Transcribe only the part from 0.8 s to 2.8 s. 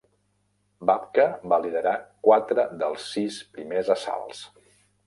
Babka va liderar quatre